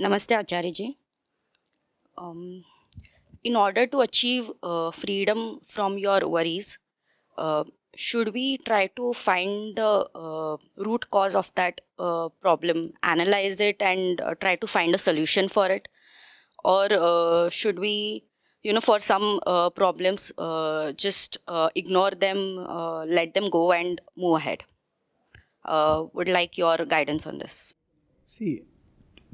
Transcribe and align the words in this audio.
Namaste, 0.00 0.38
Acharya 0.38 0.72
ji. 0.72 0.96
Um, 2.16 2.64
in 3.44 3.56
order 3.56 3.86
to 3.86 4.00
achieve 4.00 4.50
uh, 4.62 4.90
freedom 4.90 5.60
from 5.62 5.98
your 5.98 6.26
worries, 6.28 6.78
uh, 7.36 7.64
should 7.94 8.32
we 8.32 8.58
try 8.58 8.86
to 8.96 9.12
find 9.12 9.76
the 9.76 10.08
uh, 10.14 10.56
root 10.76 11.10
cause 11.10 11.34
of 11.34 11.54
that 11.54 11.80
uh, 11.98 12.28
problem, 12.40 12.92
analyze 13.02 13.60
it, 13.60 13.82
and 13.82 14.20
uh, 14.20 14.34
try 14.34 14.56
to 14.56 14.66
find 14.66 14.94
a 14.94 14.98
solution 14.98 15.48
for 15.48 15.66
it? 15.66 15.88
Or 16.64 16.88
uh, 16.90 17.48
should 17.50 17.78
we, 17.78 18.24
you 18.62 18.72
know, 18.72 18.80
for 18.80 19.00
some 19.00 19.40
problems, 19.74 20.32
just 20.96 21.38
ignore 21.74 22.10
them, 22.10 22.56
let 23.08 23.34
them 23.34 23.50
go, 23.50 23.72
and 23.72 24.00
move 24.16 24.36
ahead? 24.36 24.64
Would 25.66 26.28
like 26.28 26.56
your 26.58 26.76
guidance 26.78 27.26
on 27.26 27.38
this. 27.38 27.74
See, 28.24 28.62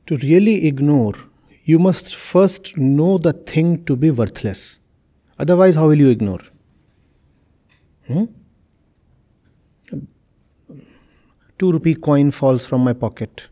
to 0.07 0.16
really 0.18 0.66
ignore, 0.66 1.15
you 1.62 1.78
must 1.78 2.15
first 2.15 2.77
know 2.77 3.19
the 3.19 3.33
thing 3.33 3.84
to 3.84 3.96
be 3.96 4.10
worthless. 4.10 4.79
Otherwise, 5.38 5.74
how 5.74 5.88
will 5.88 5.98
you 5.98 6.09
ignore? 6.10 6.41
Hmm? 8.06 8.24
Two 11.59 11.73
rupee 11.73 11.95
coin 11.95 12.30
falls 12.30 12.66
from 12.66 12.84
my 12.84 12.92
pocket. 12.92 13.48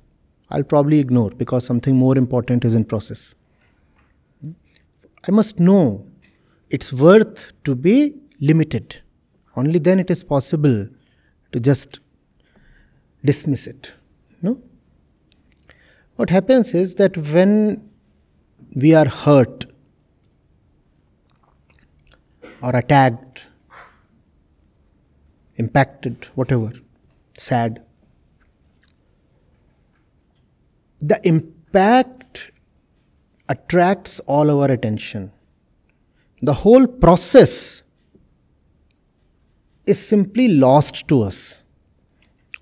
I'll 0.50 0.62
probably 0.62 1.00
ignore 1.00 1.30
because 1.30 1.64
something 1.64 1.96
more 1.96 2.16
important 2.16 2.64
is 2.64 2.74
in 2.74 2.84
process. 2.84 3.34
I 5.26 5.30
must 5.30 5.58
know 5.58 6.06
its 6.70 6.92
worth 6.92 7.52
to 7.64 7.74
be 7.74 8.14
limited. 8.40 9.00
Only 9.56 9.78
then 9.78 9.98
it 9.98 10.10
is 10.10 10.22
possible 10.22 10.88
to 11.52 11.60
just 11.60 12.00
dismiss 13.24 13.66
it. 13.66 13.92
No? 14.42 14.60
What 16.16 16.30
happens 16.30 16.74
is 16.74 16.94
that 16.96 17.16
when 17.16 17.90
we 18.76 18.94
are 18.94 19.08
hurt 19.08 19.66
or 22.62 22.76
attacked, 22.76 23.42
impacted, 25.56 26.28
whatever, 26.34 26.72
sad, 27.36 27.82
the 31.00 31.20
impact 31.26 32.52
attracts 33.48 34.20
all 34.20 34.50
our 34.50 34.70
attention. 34.70 35.32
The 36.42 36.54
whole 36.54 36.86
process 36.86 37.82
is 39.84 39.98
simply 39.98 40.48
lost 40.48 41.08
to 41.08 41.22
us. 41.22 41.62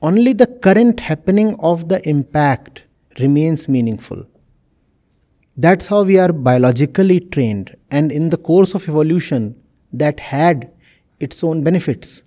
Only 0.01 0.33
the 0.33 0.47
current 0.47 1.01
happening 1.01 1.55
of 1.61 1.89
the 1.89 2.07
impact 2.09 2.85
remains 3.21 3.69
meaningful. 3.69 4.27
That's 5.57 5.89
how 5.89 6.03
we 6.03 6.19
are 6.19 6.33
biologically 6.33 7.21
trained, 7.21 7.77
and 7.91 8.11
in 8.11 8.31
the 8.31 8.39
course 8.39 8.75
of 8.75 8.89
evolution, 8.89 9.61
that 9.93 10.21
had 10.21 10.73
its 11.21 11.45
own 11.45 11.63
benefits. 11.63 12.23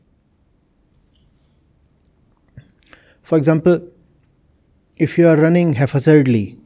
For 3.23 3.37
example, 3.37 3.79
if 4.97 5.17
you 5.17 5.27
are 5.27 5.35
running 5.35 5.73
haphazardly 5.73 6.57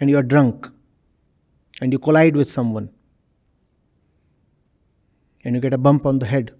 and 0.00 0.08
you 0.08 0.16
are 0.16 0.22
drunk 0.22 0.68
and 1.80 1.92
you 1.92 1.98
collide 1.98 2.36
with 2.36 2.48
someone 2.48 2.90
and 5.44 5.56
you 5.56 5.60
get 5.60 5.72
a 5.72 5.78
bump 5.78 6.06
on 6.06 6.20
the 6.20 6.26
head, 6.26 6.54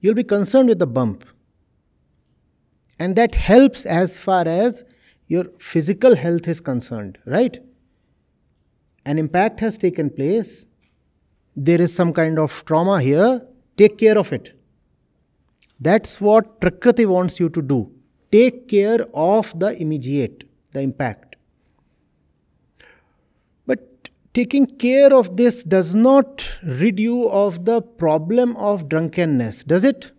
you'll 0.00 0.14
be 0.14 0.24
concerned 0.24 0.68
with 0.68 0.78
the 0.78 0.86
bump. 0.86 1.24
And 3.00 3.16
that 3.16 3.34
helps 3.34 3.86
as 3.86 4.20
far 4.20 4.46
as 4.46 4.84
your 5.26 5.46
physical 5.58 6.14
health 6.14 6.46
is 6.46 6.60
concerned, 6.60 7.18
right? 7.24 7.58
An 9.06 9.18
impact 9.18 9.60
has 9.60 9.78
taken 9.78 10.10
place, 10.10 10.66
there 11.56 11.80
is 11.80 11.94
some 11.94 12.12
kind 12.12 12.38
of 12.38 12.62
trauma 12.66 13.00
here, 13.00 13.40
take 13.78 13.96
care 13.96 14.18
of 14.18 14.32
it. 14.34 14.52
That's 15.80 16.20
what 16.20 16.60
Prakriti 16.60 17.06
wants 17.06 17.40
you 17.40 17.48
to 17.48 17.62
do. 17.62 17.90
Take 18.30 18.68
care 18.68 19.06
of 19.14 19.58
the 19.58 19.80
immediate, 19.80 20.44
the 20.72 20.80
impact. 20.80 21.36
But 23.66 24.10
taking 24.34 24.66
care 24.66 25.14
of 25.14 25.38
this 25.38 25.64
does 25.64 25.94
not 25.94 26.46
rid 26.62 27.00
you 27.00 27.30
of 27.30 27.64
the 27.64 27.80
problem 27.80 28.56
of 28.58 28.90
drunkenness, 28.90 29.64
does 29.64 29.84
it? 29.84 30.12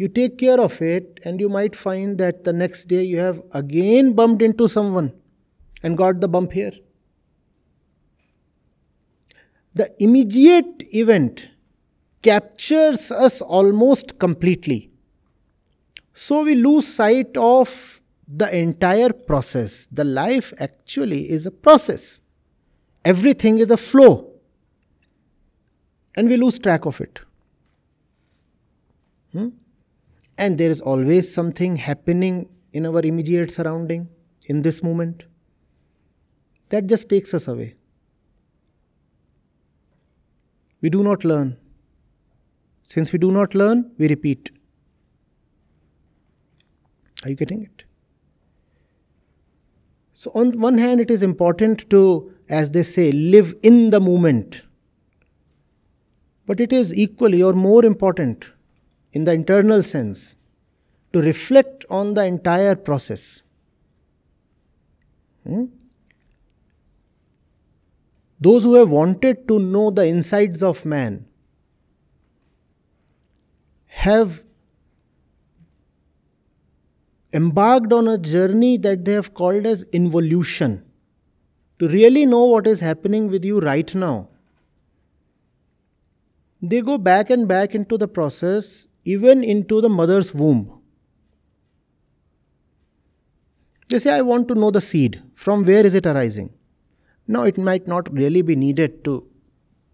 You 0.00 0.08
take 0.08 0.38
care 0.38 0.58
of 0.58 0.80
it, 0.80 1.20
and 1.26 1.38
you 1.38 1.50
might 1.50 1.76
find 1.76 2.16
that 2.16 2.44
the 2.44 2.54
next 2.54 2.88
day 2.88 3.02
you 3.02 3.18
have 3.18 3.42
again 3.52 4.14
bumped 4.14 4.40
into 4.40 4.66
someone 4.66 5.12
and 5.82 5.94
got 5.98 6.22
the 6.22 6.28
bump 6.36 6.52
here. 6.52 6.72
The 9.74 9.92
immediate 10.02 10.84
event 10.94 11.48
captures 12.22 13.12
us 13.12 13.42
almost 13.42 14.18
completely. 14.18 14.90
So 16.14 16.44
we 16.44 16.54
lose 16.54 16.88
sight 16.88 17.36
of 17.36 18.00
the 18.26 18.50
entire 18.56 19.12
process. 19.12 19.86
The 19.92 20.04
life 20.04 20.54
actually 20.58 21.30
is 21.30 21.44
a 21.44 21.50
process, 21.50 22.22
everything 23.04 23.58
is 23.58 23.70
a 23.70 23.76
flow, 23.76 24.32
and 26.14 26.26
we 26.26 26.38
lose 26.38 26.58
track 26.58 26.86
of 26.86 27.02
it. 27.02 27.20
Hmm? 29.32 29.50
And 30.40 30.56
there 30.56 30.70
is 30.70 30.80
always 30.80 31.30
something 31.30 31.76
happening 31.76 32.48
in 32.72 32.86
our 32.86 33.00
immediate 33.00 33.50
surrounding 33.50 34.08
in 34.46 34.62
this 34.62 34.82
moment 34.82 35.24
that 36.70 36.86
just 36.86 37.10
takes 37.10 37.34
us 37.34 37.46
away. 37.46 37.74
We 40.80 40.88
do 40.88 41.02
not 41.02 41.26
learn. 41.26 41.58
Since 42.84 43.12
we 43.12 43.18
do 43.18 43.30
not 43.30 43.54
learn, 43.54 43.90
we 43.98 44.08
repeat. 44.08 44.50
Are 47.22 47.28
you 47.28 47.36
getting 47.36 47.62
it? 47.62 47.84
So, 50.14 50.30
on 50.34 50.58
one 50.58 50.78
hand, 50.78 51.02
it 51.02 51.10
is 51.10 51.22
important 51.22 51.90
to, 51.90 52.32
as 52.48 52.70
they 52.70 52.82
say, 52.82 53.12
live 53.12 53.54
in 53.62 53.90
the 53.90 54.00
moment. 54.00 54.62
But 56.46 56.60
it 56.60 56.72
is 56.72 56.96
equally 56.96 57.42
or 57.42 57.52
more 57.52 57.84
important 57.84 58.50
in 59.12 59.24
the 59.24 59.32
internal 59.32 59.82
sense 59.82 60.36
to 61.12 61.20
reflect 61.20 61.84
on 61.90 62.14
the 62.14 62.24
entire 62.24 62.76
process. 62.76 63.42
Hmm? 65.44 65.64
Those 68.40 68.62
who 68.62 68.74
have 68.74 68.90
wanted 68.90 69.46
to 69.48 69.58
know 69.58 69.90
the 69.90 70.06
insides 70.06 70.62
of 70.62 70.84
man 70.86 71.26
have 73.86 74.42
embarked 77.32 77.92
on 77.92 78.08
a 78.08 78.16
journey 78.18 78.76
that 78.78 79.04
they 79.04 79.12
have 79.12 79.34
called 79.34 79.66
as 79.66 79.82
involution. 79.92 80.84
To 81.78 81.88
really 81.88 82.26
know 82.26 82.44
what 82.44 82.66
is 82.66 82.80
happening 82.80 83.28
with 83.28 83.44
you 83.44 83.58
right 83.58 83.94
now, 83.94 84.28
they 86.60 86.82
go 86.82 86.98
back 86.98 87.30
and 87.30 87.48
back 87.48 87.74
into 87.74 87.96
the 87.96 88.06
process, 88.06 88.86
even 89.04 89.42
into 89.42 89.80
the 89.80 89.88
mother's 89.88 90.34
womb. 90.34 90.80
They 93.88 93.98
say, 93.98 94.14
I 94.14 94.22
want 94.22 94.48
to 94.48 94.54
know 94.54 94.70
the 94.70 94.80
seed. 94.80 95.22
From 95.34 95.64
where 95.64 95.84
is 95.84 95.94
it 95.94 96.06
arising? 96.06 96.52
Now, 97.26 97.44
it 97.44 97.58
might 97.58 97.88
not 97.88 98.12
really 98.12 98.42
be 98.42 98.56
needed 98.56 99.04
to 99.04 99.26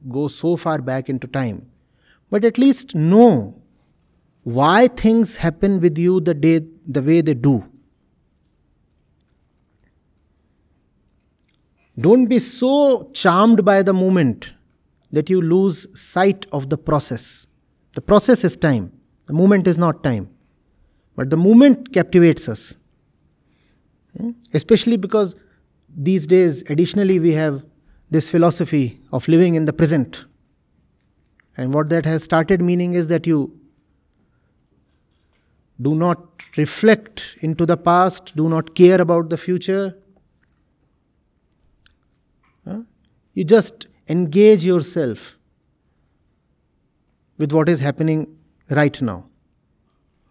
go 0.08 0.28
so 0.28 0.56
far 0.56 0.80
back 0.80 1.08
into 1.08 1.26
time, 1.26 1.70
but 2.30 2.44
at 2.44 2.58
least 2.58 2.94
know 2.94 3.60
why 4.42 4.88
things 4.88 5.36
happen 5.36 5.80
with 5.80 5.98
you 5.98 6.20
the 6.20 6.34
day 6.34 6.60
the 6.86 7.02
way 7.02 7.20
they 7.20 7.34
do. 7.34 7.64
Don't 11.98 12.26
be 12.26 12.38
so 12.38 13.10
charmed 13.12 13.64
by 13.64 13.82
the 13.82 13.92
moment 13.92 14.52
that 15.10 15.30
you 15.30 15.40
lose 15.40 15.86
sight 15.98 16.46
of 16.52 16.68
the 16.68 16.76
process. 16.76 17.46
The 17.94 18.02
process 18.02 18.44
is 18.44 18.54
time, 18.56 18.92
the 19.26 19.32
moment 19.32 19.66
is 19.66 19.76
not 19.76 20.02
time. 20.02 20.30
But 21.16 21.30
the 21.30 21.36
moment 21.36 21.92
captivates 21.92 22.48
us. 22.48 22.76
Hmm? 24.16 24.30
Especially 24.52 24.96
because 24.96 25.34
these 25.88 26.26
days, 26.26 26.62
additionally, 26.68 27.18
we 27.18 27.32
have 27.32 27.64
this 28.10 28.30
philosophy 28.30 29.00
of 29.12 29.26
living 29.26 29.54
in 29.54 29.64
the 29.64 29.72
present. 29.72 30.26
And 31.56 31.72
what 31.72 31.88
that 31.88 32.04
has 32.04 32.22
started 32.22 32.62
meaning 32.62 32.94
is 32.94 33.08
that 33.08 33.26
you 33.26 33.58
do 35.80 35.94
not 35.94 36.18
reflect 36.56 37.36
into 37.40 37.66
the 37.66 37.76
past, 37.76 38.34
do 38.36 38.48
not 38.48 38.74
care 38.74 39.00
about 39.00 39.30
the 39.30 39.36
future. 39.36 39.96
You 43.32 43.44
just 43.44 43.86
engage 44.08 44.64
yourself 44.64 45.36
with 47.36 47.52
what 47.52 47.68
is 47.68 47.80
happening 47.80 48.38
right 48.70 49.00
now. 49.00 49.28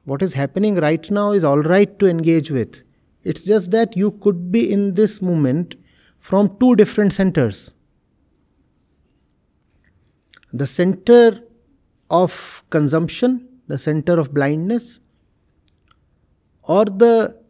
What 0.04 0.22
is 0.22 0.34
happening 0.34 0.76
right 0.76 1.10
now 1.10 1.32
is 1.32 1.44
all 1.44 1.60
right 1.60 1.98
to 2.00 2.08
engage 2.08 2.52
with. 2.52 2.82
It's 3.24 3.44
just 3.44 3.72
that 3.72 3.98
you 3.98 4.12
could 4.12 4.52
be 4.52 4.72
in 4.72 4.94
this 4.94 5.22
moment 5.22 5.76
from 6.20 6.58
two 6.60 6.76
different 6.76 7.14
centers. 7.14 7.74
The 10.54 10.68
center 10.68 11.42
of 12.10 12.64
consumption, 12.70 13.48
the 13.68 13.80
center 13.80 14.20
of 14.20 14.34
blindness, 14.34 15.00
or 16.64 16.86
the 16.86 17.42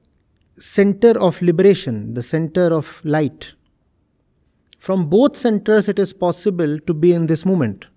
center 0.58 1.20
of 1.20 1.42
liberation, 1.42 2.14
the 2.14 2.24
center 2.24 2.74
of 2.74 3.02
light. 3.04 3.54
From 4.80 5.10
both 5.10 5.36
centers, 5.36 5.90
it 5.90 6.00
is 6.00 6.14
possible 6.14 6.80
to 6.80 6.94
be 6.94 7.12
in 7.12 7.26
this 7.26 7.46
moment. 7.46 7.88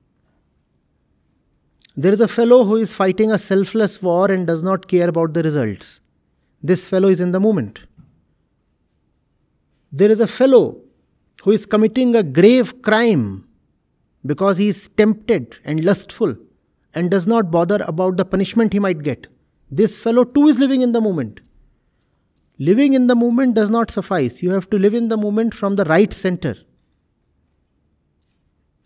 There 2.03 2.13
is 2.13 2.21
a 2.21 2.29
fellow 2.29 2.63
who 2.63 2.77
is 2.77 2.93
fighting 2.95 3.33
a 3.33 3.39
selfless 3.39 4.01
war 4.01 4.31
and 4.31 4.47
does 4.47 4.63
not 4.63 4.87
care 4.87 5.09
about 5.09 5.35
the 5.35 5.43
results. 5.43 6.01
This 6.63 6.87
fellow 6.87 7.09
is 7.09 7.21
in 7.21 7.33
the 7.33 7.41
moment. 7.41 7.81
There 9.91 10.09
is 10.09 10.21
a 10.21 10.29
fellow 10.29 10.81
who 11.43 11.51
is 11.51 11.67
committing 11.67 12.15
a 12.15 12.23
grave 12.23 12.83
crime 12.83 13.49
because 14.25 14.59
he 14.59 14.69
is 14.69 14.87
tempted 14.97 15.59
and 15.65 15.85
lustful 15.85 16.37
and 16.95 17.11
does 17.11 17.27
not 17.27 17.51
bother 17.51 17.85
about 17.89 18.17
the 18.17 18.25
punishment 18.25 18.73
he 18.73 18.79
might 18.79 19.03
get. 19.03 19.27
This 19.69 19.99
fellow 19.99 20.23
too 20.23 20.47
is 20.47 20.61
living 20.61 20.83
in 20.83 20.93
the 20.93 21.01
moment. 21.01 21.41
Living 22.61 22.95
in 22.95 23.09
the 23.09 23.17
moment 23.17 23.57
does 23.57 23.71
not 23.71 23.91
suffice. 23.91 24.41
You 24.41 24.51
have 24.53 24.71
to 24.71 24.79
live 24.79 24.95
in 24.95 25.09
the 25.09 25.17
moment 25.17 25.53
from 25.53 25.75
the 25.75 25.85
right 25.85 26.13
center. 26.13 26.55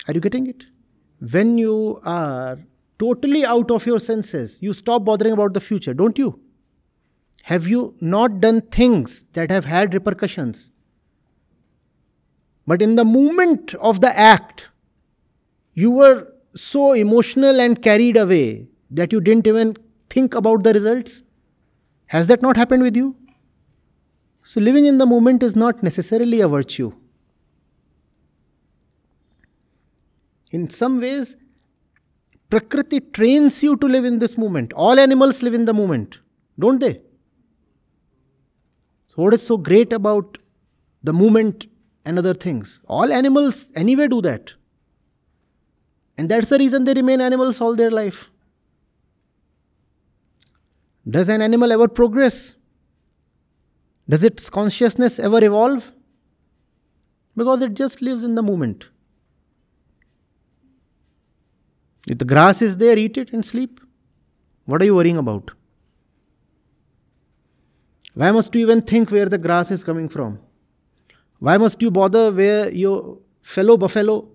Are 0.09 0.15
you 0.15 0.21
getting 0.21 0.47
it? 0.47 0.65
When 1.21 1.59
you 1.59 2.01
are 2.05 2.59
totally 3.03 3.45
out 3.45 3.71
of 3.71 3.85
your 3.85 3.99
senses, 3.99 4.59
you 4.63 4.73
stop 4.73 5.05
bothering 5.05 5.33
about 5.33 5.55
the 5.55 5.61
future, 5.61 5.93
don't 5.93 6.19
you? 6.19 6.39
Have 7.43 7.67
you 7.67 7.95
not 8.01 8.41
done 8.41 8.61
things 8.61 9.25
that 9.33 9.51
have 9.51 9.65
had 9.65 9.93
repercussions? 9.93 10.71
But 12.65 12.81
in 12.81 12.95
the 12.95 13.05
moment 13.05 13.75
of 13.75 14.01
the 14.01 14.17
act, 14.17 14.69
you 15.75 15.91
were 15.91 16.29
so 16.55 16.93
emotional 16.93 17.61
and 17.61 17.83
carried 17.83 18.17
away 18.17 18.69
that 18.91 19.13
you 19.13 19.21
didn't 19.21 19.49
even 19.49 19.77
think 20.09 20.37
about 20.37 20.63
the 20.63 20.73
results? 20.73 21.23
Has 22.07 22.29
that 22.29 22.41
not 22.41 22.57
happened 22.57 22.83
with 22.83 22.97
you? 22.97 23.17
So, 24.45 24.61
living 24.61 24.87
in 24.87 24.99
the 24.99 25.07
moment 25.07 25.43
is 25.43 25.57
not 25.57 25.83
necessarily 25.83 26.41
a 26.41 26.49
virtue. 26.49 26.93
In 30.51 30.69
some 30.69 31.01
ways, 31.01 31.37
Prakriti 32.53 33.01
trains 33.01 33.63
you 33.63 33.79
to 33.79 33.87
live 33.87 34.05
in 34.05 34.19
this 34.19 34.37
moment. 34.37 34.75
All 34.75 35.01
animals 35.01 35.43
live 35.43 35.55
in 35.55 35.65
the 35.65 35.73
moment, 35.73 36.19
don't 36.59 36.79
they? 36.79 36.99
So, 39.09 39.23
what 39.23 39.33
is 39.33 39.47
so 39.47 39.57
great 39.57 39.91
about 39.91 40.37
the 41.03 41.15
moment 41.15 41.65
and 42.05 42.19
other 42.19 42.35
things? 42.35 42.79
All 42.87 43.11
animals, 43.11 43.73
anyway, 43.75 44.07
do 44.07 44.21
that. 44.21 44.53
And 46.19 46.29
that's 46.29 46.51
the 46.51 46.59
reason 46.59 46.85
they 46.85 46.93
remain 46.93 47.23
animals 47.23 47.59
all 47.59 47.75
their 47.75 47.91
life. 47.91 48.31
Does 51.09 51.31
an 51.31 51.41
animal 51.41 51.73
ever 51.73 51.89
progress? 51.89 52.59
Does 54.07 54.23
its 54.23 54.51
consciousness 54.51 55.19
ever 55.19 55.43
evolve? 55.43 55.91
Because 57.35 57.63
it 57.63 57.73
just 57.73 58.03
lives 58.03 58.25
in 58.25 58.35
the 58.35 58.43
moment. 58.43 58.91
If 62.13 62.19
the 62.19 62.27
grass 62.27 62.61
is 62.61 62.77
there, 62.77 62.99
eat 62.99 63.17
it 63.17 63.33
and 63.33 63.43
sleep. 63.43 63.81
What 64.67 64.83
are 64.83 64.85
you 64.85 64.95
worrying 64.95 65.17
about? 65.17 65.53
Why 68.13 68.31
must 68.31 68.55
you 68.55 68.61
even 68.61 68.83
think 68.83 69.11
where 69.11 69.31
the 69.35 69.39
grass 69.39 69.71
is 69.71 69.83
coming 69.83 70.11
from? 70.11 70.39
Why 71.39 71.57
must 71.57 71.81
you 71.81 71.91
bother 71.91 72.31
where 72.31 72.71
your 72.71 73.19
fellow 73.41 73.79
buffalo 73.79 74.29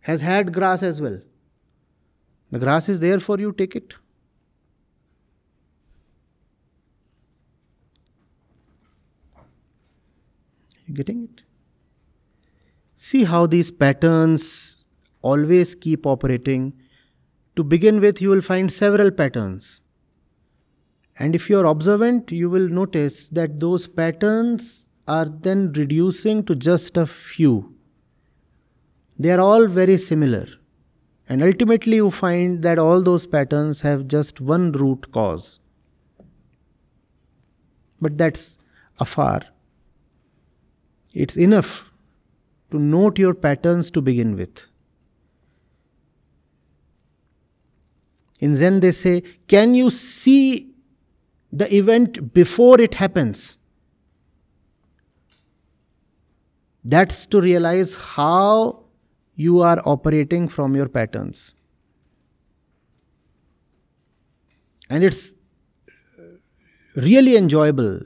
has 0.00 0.20
had 0.20 0.52
grass 0.52 0.82
as 0.82 1.00
well? 1.00 1.18
The 2.50 2.58
grass 2.58 2.90
is 2.90 3.00
there 3.00 3.18
for 3.18 3.38
you, 3.38 3.52
take 3.52 3.74
it. 3.74 3.94
You 10.86 10.94
getting 10.94 11.24
it? 11.24 11.40
See 12.96 13.24
how 13.24 13.46
these 13.46 13.70
patterns 13.70 14.86
always 15.22 15.74
keep 15.74 16.04
operating. 16.04 16.74
To 17.56 17.62
begin 17.62 18.00
with, 18.00 18.20
you 18.20 18.30
will 18.30 18.40
find 18.40 18.72
several 18.72 19.10
patterns. 19.10 19.80
And 21.16 21.34
if 21.34 21.48
you 21.48 21.60
are 21.60 21.66
observant, 21.66 22.32
you 22.32 22.50
will 22.50 22.68
notice 22.68 23.28
that 23.28 23.60
those 23.60 23.86
patterns 23.86 24.88
are 25.06 25.26
then 25.26 25.72
reducing 25.72 26.44
to 26.44 26.56
just 26.56 26.96
a 26.96 27.06
few. 27.06 27.74
They 29.18 29.30
are 29.30 29.40
all 29.40 29.68
very 29.68 29.96
similar. 29.96 30.46
And 31.28 31.42
ultimately, 31.42 31.96
you 31.96 32.10
find 32.10 32.62
that 32.62 32.78
all 32.78 33.00
those 33.00 33.26
patterns 33.26 33.80
have 33.82 34.08
just 34.08 34.40
one 34.40 34.72
root 34.72 35.12
cause. 35.12 35.60
But 38.00 38.18
that's 38.18 38.58
afar. 38.98 39.42
It's 41.14 41.36
enough 41.36 41.92
to 42.72 42.78
note 42.78 43.18
your 43.18 43.34
patterns 43.34 43.90
to 43.92 44.02
begin 44.02 44.36
with. 44.36 44.66
In 48.40 48.54
Zen, 48.54 48.80
they 48.80 48.90
say, 48.90 49.22
Can 49.48 49.74
you 49.74 49.90
see 49.90 50.74
the 51.52 51.72
event 51.74 52.32
before 52.34 52.80
it 52.80 52.94
happens? 52.94 53.58
That's 56.84 57.24
to 57.26 57.40
realize 57.40 57.94
how 57.94 58.84
you 59.34 59.60
are 59.60 59.80
operating 59.84 60.48
from 60.48 60.76
your 60.76 60.88
patterns. 60.88 61.54
And 64.90 65.02
it's 65.02 65.34
really 66.94 67.36
enjoyable 67.36 68.00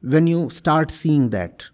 when 0.00 0.26
you 0.26 0.48
start 0.50 0.90
seeing 0.90 1.30
that. 1.30 1.64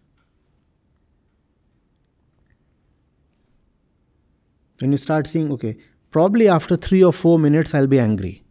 When 4.80 4.90
you 4.90 4.98
start 4.98 5.28
seeing, 5.28 5.52
okay, 5.52 5.76
probably 6.12 6.48
after 6.48 6.76
three 6.76 7.02
or 7.02 7.12
four 7.12 7.38
minutes, 7.38 7.74
I'll 7.74 7.88
be 7.88 7.98
angry. 7.98 8.42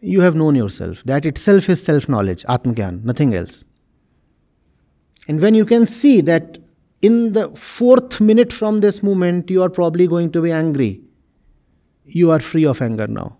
You 0.00 0.22
have 0.22 0.34
known 0.34 0.56
yourself. 0.56 1.04
That 1.04 1.24
itself 1.24 1.68
is 1.68 1.80
self 1.82 2.08
knowledge, 2.08 2.42
Atmagyan, 2.44 3.04
nothing 3.04 3.34
else. 3.34 3.64
And 5.28 5.40
when 5.40 5.54
you 5.54 5.64
can 5.64 5.86
see 5.86 6.20
that 6.22 6.58
in 7.00 7.34
the 7.34 7.50
fourth 7.50 8.20
minute 8.20 8.52
from 8.52 8.80
this 8.80 9.02
moment, 9.02 9.50
you 9.50 9.62
are 9.62 9.70
probably 9.70 10.08
going 10.08 10.32
to 10.32 10.42
be 10.42 10.50
angry, 10.50 11.02
you 12.04 12.32
are 12.32 12.40
free 12.40 12.66
of 12.66 12.82
anger 12.82 13.06
now. 13.06 13.38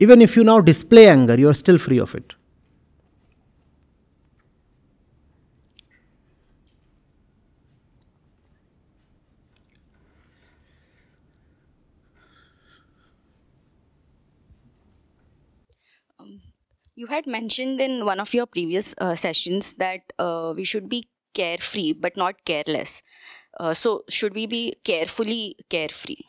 Even 0.00 0.20
if 0.20 0.36
you 0.36 0.42
now 0.42 0.60
display 0.60 1.08
anger, 1.08 1.38
you 1.38 1.48
are 1.48 1.54
still 1.54 1.78
free 1.78 1.98
of 1.98 2.14
it. 2.16 2.34
You 17.02 17.08
had 17.08 17.26
mentioned 17.26 17.80
in 17.80 18.04
one 18.06 18.20
of 18.20 18.32
your 18.32 18.46
previous 18.46 18.94
uh, 18.96 19.16
sessions 19.16 19.74
that 19.74 20.12
uh, 20.20 20.52
we 20.56 20.62
should 20.62 20.88
be 20.88 21.02
carefree 21.34 21.94
but 21.94 22.16
not 22.16 22.44
careless. 22.44 23.02
Uh, 23.58 23.74
so, 23.74 24.04
should 24.08 24.34
we 24.36 24.46
be 24.46 24.76
carefully 24.84 25.56
carefree? 25.68 26.22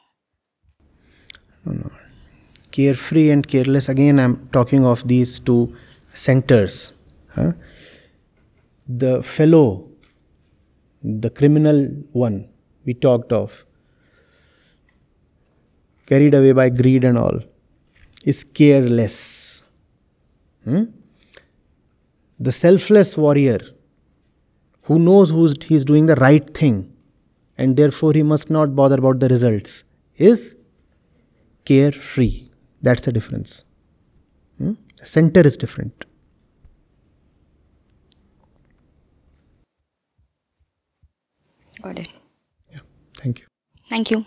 Carefree 2.71 3.29
and 3.29 3.47
careless, 3.47 3.87
again, 3.87 4.19
I'm 4.19 4.49
talking 4.51 4.83
of 4.83 5.07
these 5.07 5.37
two 5.37 5.75
centers. 6.15 6.91
Huh? 7.35 7.51
The 8.87 9.21
fellow, 9.21 9.87
the 11.03 11.29
criminal 11.29 11.85
one 12.13 12.49
we 12.83 12.95
talked 12.95 13.31
of, 13.31 13.63
carried 16.07 16.33
away 16.33 16.53
by 16.53 16.69
greed 16.69 17.03
and 17.03 17.19
all, 17.19 17.41
is 18.25 18.43
careless 18.43 19.52
Hmm? 20.65 20.83
The 22.39 22.51
selfless 22.51 23.17
warrior 23.17 23.59
who 24.83 24.99
knows 24.99 25.29
who's, 25.29 25.53
he's 25.63 25.85
doing 25.85 26.05
the 26.05 26.15
right 26.15 26.53
thing 26.53 26.93
and 27.57 27.77
therefore 27.77 28.13
he 28.13 28.23
must 28.23 28.49
not 28.49 28.75
bother 28.75 28.95
about 28.95 29.19
the 29.19 29.27
results 29.27 29.83
is 30.15 30.55
carefree. 31.65 32.47
That's 32.81 33.01
the 33.01 33.11
difference. 33.11 33.63
Hmm? 34.57 34.73
The 34.97 35.05
center 35.05 35.41
is 35.41 35.57
different. 35.57 36.05
Got 41.81 41.99
it. 41.99 42.09
Yeah. 42.71 42.79
Thank 43.17 43.39
you. 43.39 43.45
Thank 43.89 44.11
you. 44.11 44.25